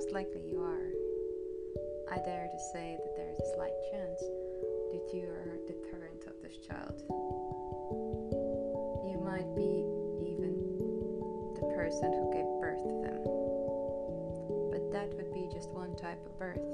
[0.00, 0.88] most likely you are.
[2.10, 4.18] I dare to say that there is a slight chance
[4.96, 7.04] that you are the parent of this child.
[9.04, 9.84] You might be
[10.24, 10.56] even
[11.52, 13.20] the person who gave birth to them.
[14.72, 16.64] But that would be just one type of birth.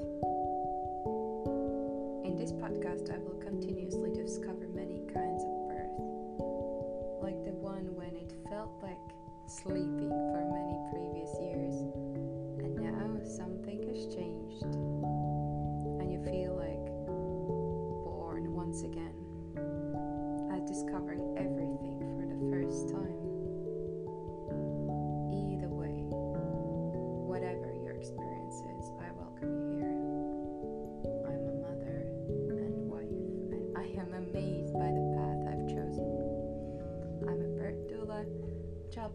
[2.23, 5.99] In this podcast, I will continuously discover many kinds of birth,
[7.19, 9.03] like the one when it felt like
[9.47, 11.66] sleeping for many previous years,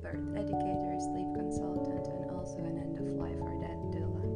[0.03, 4.27] childbirth educator, sleep consultant, and also an end of life or death doula.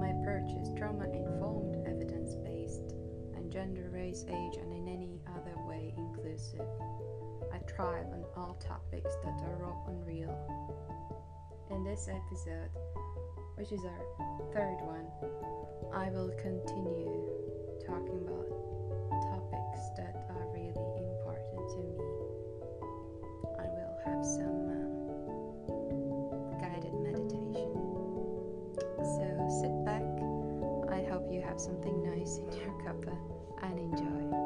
[0.00, 2.92] My approach is trauma informed, evidence based,
[3.34, 6.66] and gender, race, age, and in any other way inclusive.
[7.52, 10.34] I thrive on all topics that are raw and real.
[11.70, 12.70] In this episode,
[13.56, 15.06] which is our third one,
[15.94, 17.30] I will continue
[17.86, 18.48] talking about
[19.32, 22.15] topics that are really important to me.
[24.26, 24.66] Some
[25.68, 25.80] um,
[26.60, 27.70] guided meditation.
[28.98, 29.22] So
[29.60, 30.02] sit back.
[30.90, 33.16] I hope you have something nice in your cuppa
[33.62, 34.45] and enjoy.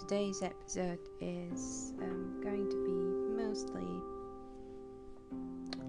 [0.00, 3.86] Today's episode is um, going to be mostly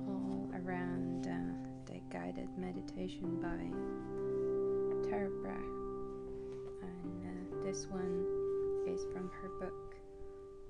[0.08, 5.58] all around uh, the guided meditation by Tara Brach.
[6.84, 8.26] And uh, this one
[8.88, 9.96] is from her book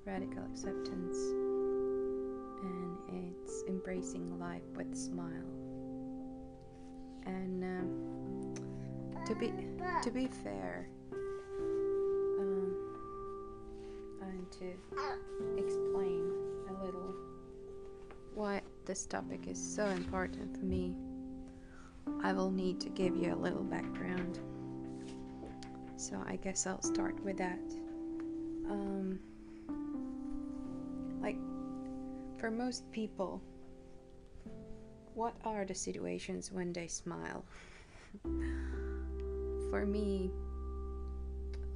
[0.06, 1.18] Radical Acceptance,
[2.62, 5.28] and it's Embracing Life with a Smile.
[7.26, 8.54] And um,
[9.26, 9.52] to be
[10.02, 10.88] to be fair,
[14.46, 16.30] and to explain
[16.68, 17.14] a little
[18.34, 20.94] why this topic is so important for me,
[22.22, 24.38] I will need to give you a little background.
[25.96, 27.58] So I guess I'll start with that.
[28.68, 29.18] Um,
[31.22, 31.38] like,
[32.38, 33.40] for most people,
[35.14, 37.44] what are the situations when they smile?
[39.70, 40.30] for me,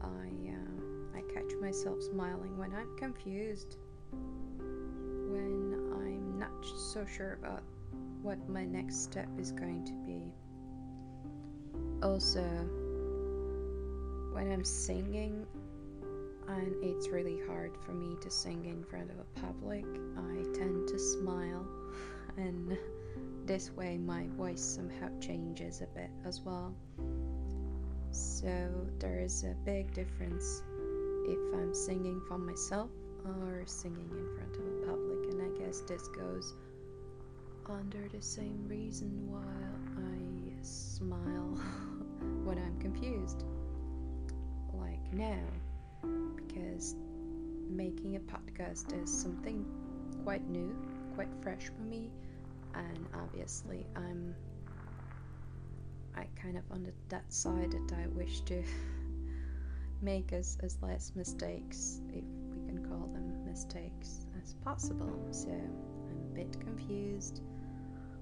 [0.03, 3.77] I uh, I catch myself smiling when I'm confused,
[4.11, 7.63] when I'm not so sure about
[8.23, 10.33] what my next step is going to be.
[12.03, 12.43] Also,
[14.33, 15.47] when I'm singing
[16.49, 19.85] and it's really hard for me to sing in front of a public,
[20.17, 21.67] I tend to smile,
[22.37, 22.77] and
[23.47, 26.75] this way my voice somehow changes a bit as well.
[28.11, 30.63] So there is a big difference
[31.31, 32.91] if I'm singing for myself
[33.25, 36.55] or singing in front of a public, and I guess this goes
[37.67, 39.45] under the same reason why
[40.03, 41.55] I smile
[42.45, 43.45] when I'm confused,
[44.73, 45.45] like now,
[46.37, 46.97] because
[47.69, 49.65] making a podcast is something
[50.25, 50.75] quite new,
[51.15, 52.11] quite fresh for me,
[52.75, 54.35] and obviously I'm
[56.17, 58.65] I kind of on the, that side that I wish to
[60.03, 65.19] make as, as less mistakes, if we can call them mistakes, as possible.
[65.31, 67.43] So I'm a bit confused.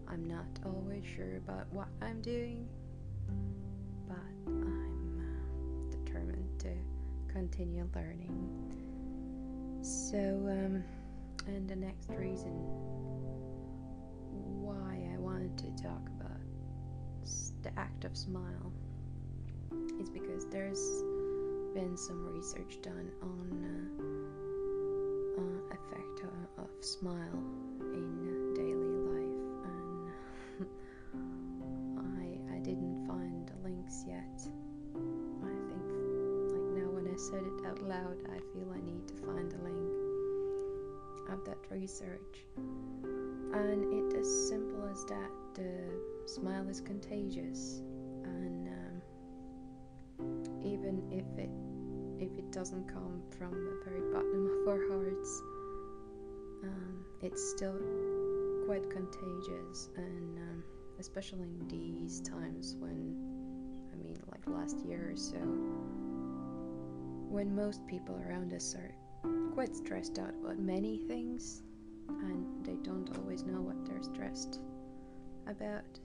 [0.09, 2.67] I'm not always sure about what I'm doing,
[4.08, 4.17] but
[4.47, 6.73] I'm uh, determined to
[7.32, 8.69] continue learning.
[9.82, 10.82] So, um,
[11.47, 12.53] and the next reason
[14.62, 16.41] why I wanted to talk about
[17.62, 18.73] the act of smile
[20.00, 21.03] is because there's
[21.75, 27.43] been some research done on uh, uh, effect of, of smile
[27.81, 29.43] in daily life,
[30.61, 30.67] and
[32.53, 34.41] I I didn't find links yet.
[34.97, 35.88] I think
[36.53, 39.62] like now when I said it out loud, I feel I need to find a
[39.62, 39.88] link
[41.31, 42.47] of that research.
[42.56, 45.31] And it as simple as that.
[45.55, 45.73] The
[46.26, 47.82] smile is contagious,
[50.88, 51.50] even if it
[52.20, 55.43] if it doesn't come from the very bottom of our hearts,
[56.64, 57.79] um, it's still
[58.67, 60.64] quite contagious, and um,
[60.99, 63.14] especially in these times when,
[63.93, 65.38] I mean, like last year or so,
[67.31, 68.93] when most people around us are
[69.55, 71.62] quite stressed out about many things
[72.08, 74.58] and they don't always know what they're stressed
[75.46, 76.00] about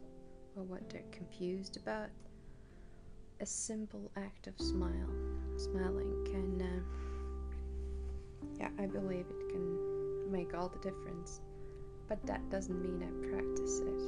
[0.56, 2.10] or what they're confused about.
[3.44, 5.10] A simple act of smile,
[5.58, 6.80] smiling can, uh,
[8.58, 11.42] yeah, I believe it can make all the difference.
[12.08, 14.02] But that doesn't mean I practice it.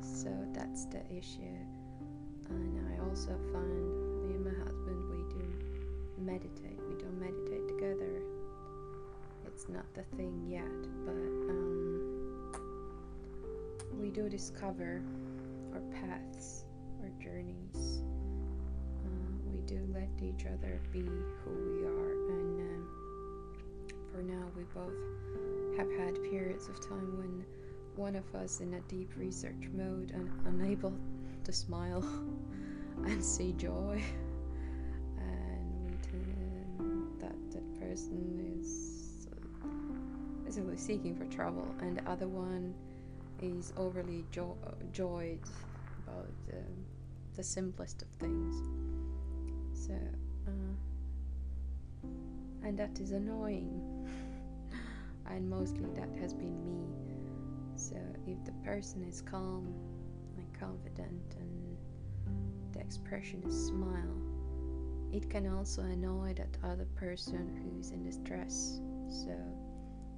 [0.00, 1.58] So that's the issue.
[2.48, 5.44] And I also find me and my husband, we do
[6.24, 6.80] meditate.
[6.88, 8.22] We don't meditate together.
[9.46, 11.12] It's not the thing yet, but
[11.50, 12.18] um,
[14.00, 15.02] we do discover
[15.74, 16.64] our paths,
[17.02, 18.02] our journeys.
[19.04, 22.88] Uh, we do let each other be who we are, and um,
[24.12, 27.44] for now, we both have had periods of time when
[27.94, 30.92] one of us in a deep research mode and unable
[31.44, 32.04] to smile
[33.04, 34.00] and see joy
[35.18, 35.98] and
[37.20, 39.26] that that person is
[40.44, 42.74] basically seeking for trouble and the other one
[43.42, 44.56] is overly jo-
[44.92, 45.40] joyed
[46.06, 46.30] about
[47.34, 48.54] the simplest of things
[49.72, 49.94] so
[50.48, 50.74] uh,
[52.66, 53.80] and that is annoying
[55.30, 56.98] and mostly that has been me
[57.78, 57.96] so
[58.26, 59.72] if the person is calm
[60.36, 61.76] and confident and
[62.72, 64.16] the expression is smile,
[65.12, 68.80] it can also annoy that other person who's in distress.
[69.08, 69.36] So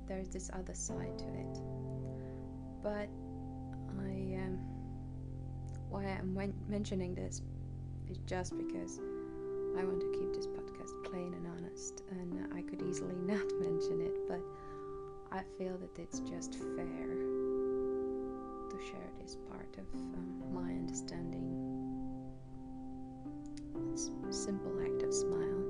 [0.09, 1.90] there's this other side to it.
[2.83, 3.09] But
[4.01, 4.59] I um,
[5.91, 6.35] why I'm
[6.69, 7.43] mentioning this
[8.09, 9.01] is just because
[9.79, 14.01] I want to keep this podcast plain and honest, and I could easily not mention
[14.01, 14.41] it, but
[15.33, 17.07] I feel that it's just fair
[18.71, 21.47] to share this part of um, my understanding.
[23.93, 25.65] It's a simple act of smile.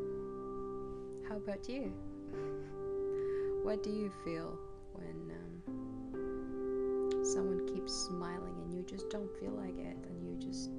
[1.28, 1.92] How about you?
[3.62, 4.58] What do you feel
[4.94, 5.39] when um,
[7.32, 10.70] someone keeps smiling and you just don't feel like it, and you just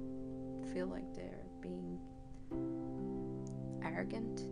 [0.72, 1.98] feel like they're being
[3.82, 4.48] arrogant,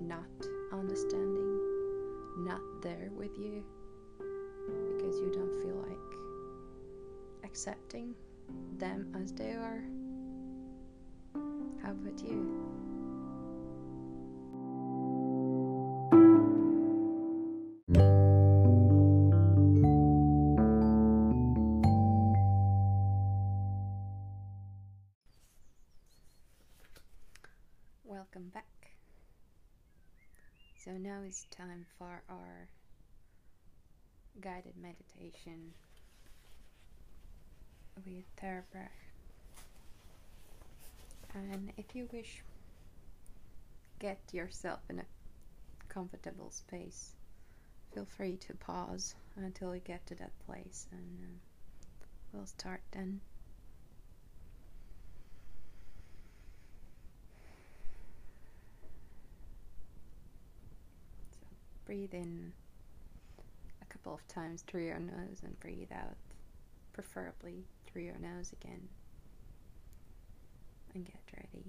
[0.00, 0.26] not
[0.72, 1.58] understanding,
[2.38, 3.64] not there with you
[4.96, 5.98] because you don't feel like
[7.44, 8.14] accepting
[8.78, 9.82] them as they are?
[11.82, 12.87] How about you?
[31.18, 32.68] Now it's time for our
[34.40, 35.72] guided meditation
[38.04, 38.90] with Tara Brach.
[41.34, 42.42] And if you wish,
[43.98, 45.04] get yourself in a
[45.88, 47.14] comfortable space.
[47.94, 53.20] Feel free to pause until you get to that place, and uh, we'll start then.
[61.88, 62.52] Breathe in
[63.80, 66.18] a couple of times through your nose and breathe out,
[66.92, 68.86] preferably through your nose again.
[70.94, 71.64] And get ready.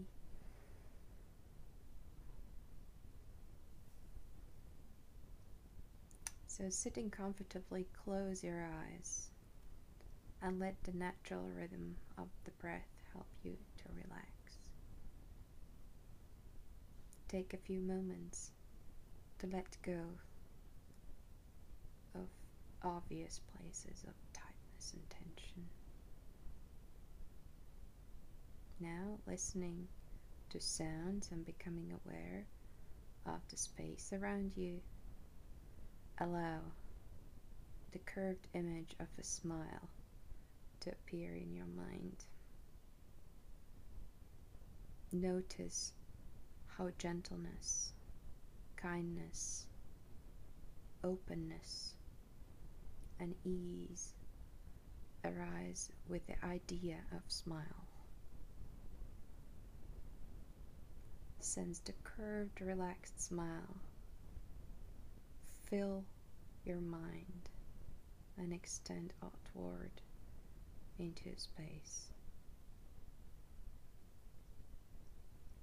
[6.47, 9.29] So, sitting comfortably, close your eyes
[10.41, 14.27] and let the natural rhythm of the breath help you to relax.
[17.29, 18.51] Take a few moments
[19.39, 19.99] to let go
[22.15, 22.27] of
[22.83, 25.65] obvious places of tightness and tension.
[28.79, 29.87] Now, listening
[30.49, 32.45] to sounds and becoming aware
[33.25, 34.81] of the space around you,
[36.19, 36.59] allow
[37.91, 39.89] the curved image of a smile
[40.81, 42.25] to appear in your mind.
[45.11, 45.93] Notice
[46.77, 47.93] how gentleness,
[48.81, 49.65] kindness,
[51.03, 51.95] openness,
[53.19, 54.13] and ease
[55.25, 57.87] arise with the idea of smile.
[61.41, 63.75] Sense the curved, relaxed smile
[65.69, 66.03] fill
[66.65, 67.49] your mind
[68.37, 69.91] and extend outward
[70.97, 72.07] into space.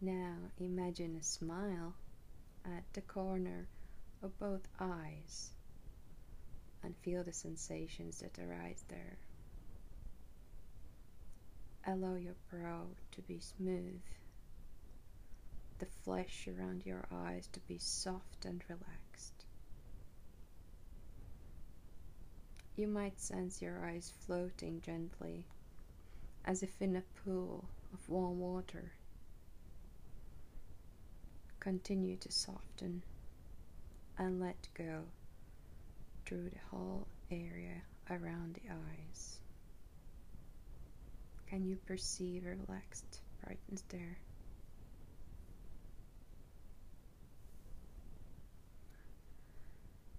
[0.01, 1.95] Now imagine a smile
[2.67, 3.69] at the corner
[4.23, 5.51] of both eyes
[6.83, 9.19] and feel the sensations that arise there.
[11.87, 14.03] Allow your brow to be smooth,
[15.79, 19.45] the flesh around your eyes to be soft and relaxed.
[22.77, 25.47] You might sense your eyes floating gently,
[26.45, 28.93] as if in a pool of warm water.
[31.67, 33.03] Continue to soften
[34.19, 35.03] and let go
[36.25, 39.41] through the whole area around the eyes.
[41.49, 44.17] Can you perceive a relaxed brightness there?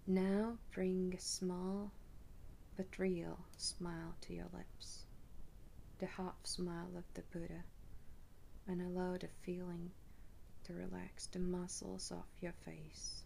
[0.05, 1.93] Now bring a small
[2.75, 5.03] but real smile to your lips,
[5.99, 7.63] the half smile of the Buddha,
[8.67, 9.91] and allow the feeling
[10.67, 13.23] to relax the muscles of your face.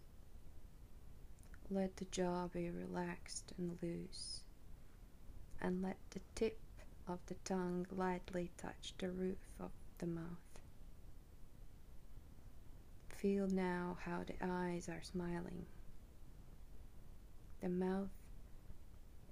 [1.70, 4.40] Let the jaw be relaxed and loose,
[5.60, 6.58] and let the tip
[7.08, 10.22] of the tongue lightly touch the roof of the mouth.
[13.08, 15.66] Feel now how the eyes are smiling.
[17.60, 18.08] The mouth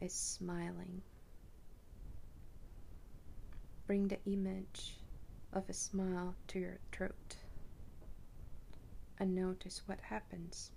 [0.01, 1.03] is smiling.
[3.87, 4.97] Bring the image
[5.53, 7.37] of a smile to your throat
[9.21, 10.73] and notice what happens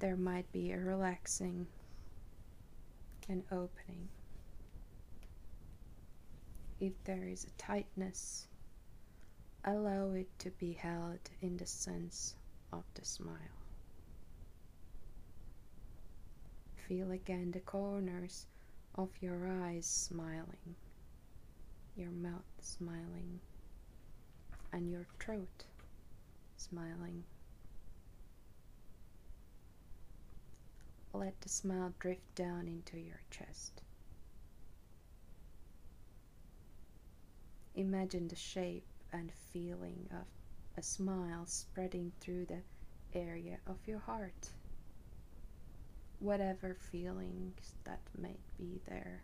[0.00, 1.66] there might be a relaxing
[3.28, 4.08] and opening.
[6.80, 8.46] If there is a tightness,
[9.62, 12.34] allow it to be held in the sense
[12.72, 13.36] of the smile.
[16.88, 18.46] Feel again the corners
[18.94, 20.74] of your eyes smiling,
[21.94, 23.40] your mouth smiling,
[24.72, 25.64] and your throat
[26.60, 27.24] smiling.
[31.12, 33.82] Let the smile drift down into your chest.
[37.74, 40.26] Imagine the shape and feeling of
[40.76, 42.62] a smile spreading through the
[43.14, 44.50] area of your heart.
[46.18, 49.22] Whatever feelings that may be there,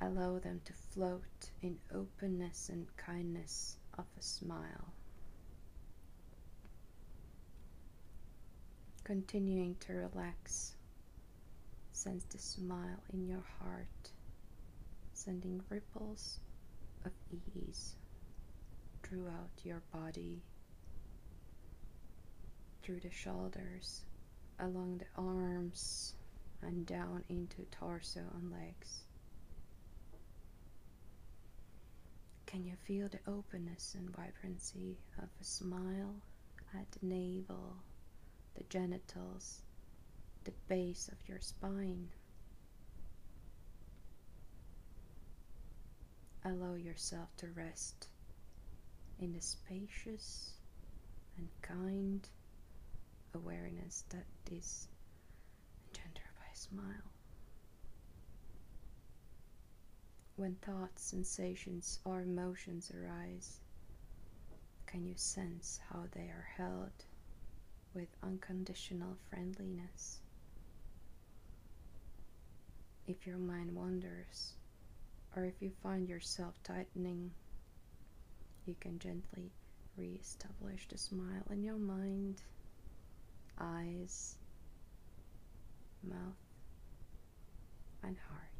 [0.00, 4.92] allow them to float in openness and kindness of a smile.
[9.06, 10.74] Continuing to relax,
[11.92, 14.10] sense the smile in your heart,
[15.12, 16.40] sending ripples
[17.04, 17.94] of ease
[19.04, 20.42] throughout your body,
[22.82, 24.00] through the shoulders,
[24.58, 26.14] along the arms,
[26.62, 29.04] and down into torso and legs.
[32.46, 36.16] Can you feel the openness and vibrancy of a smile
[36.74, 37.76] at the navel?
[38.56, 39.60] The genitals,
[40.44, 42.08] the base of your spine.
[46.44, 48.08] Allow yourself to rest
[49.18, 50.52] in the spacious
[51.36, 52.28] and kind
[53.34, 54.88] awareness that is
[55.88, 57.10] engendered by a smile.
[60.36, 63.60] When thoughts, sensations, or emotions arise,
[64.86, 66.92] can you sense how they are held
[67.96, 70.20] with unconditional friendliness.
[73.06, 74.52] If your mind wanders,
[75.34, 77.30] or if you find yourself tightening,
[78.66, 79.50] you can gently
[79.96, 82.42] re establish the smile in your mind,
[83.58, 84.36] eyes,
[86.02, 86.36] mouth,
[88.02, 88.55] and heart.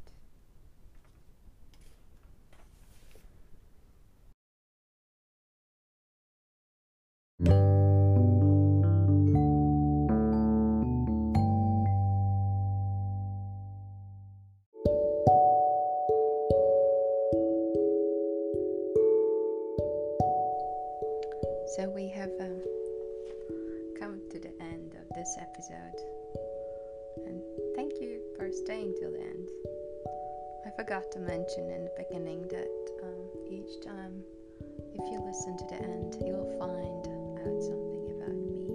[29.27, 29.49] End.
[30.65, 32.71] I forgot to mention in the beginning that
[33.03, 34.23] um, each time,
[34.93, 37.07] if you listen to the end, you will find
[37.43, 38.67] out something about me,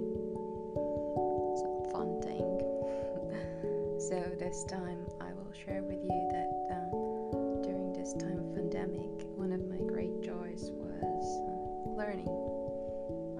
[1.60, 2.48] some fun thing.
[4.08, 9.26] so this time, I will share with you that um, during this time of pandemic,
[9.36, 12.28] one of my great joys was uh, learning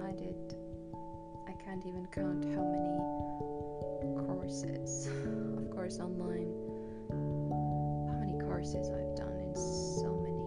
[0.03, 0.55] I did.
[1.47, 2.99] I can't even count how many
[4.27, 5.07] courses,
[5.57, 6.53] of course, online,
[8.63, 10.39] courses I've done in so many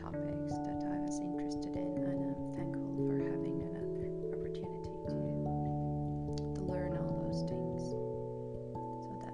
[0.00, 5.20] topics that I was interested in, and I'm thankful for having another opportunity to,
[6.56, 7.44] to learn all those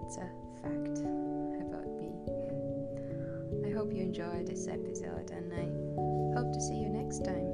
[0.02, 0.26] it's a
[0.62, 0.98] fact
[1.62, 2.10] about me.
[3.64, 7.47] I hope you enjoyed this episode and I hope to see you next time.